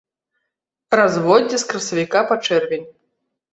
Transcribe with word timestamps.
Разводдзе 1.01 1.61
з 1.65 1.69
красавіка 1.73 2.19
па 2.33 2.41
чэрвень. 2.51 2.91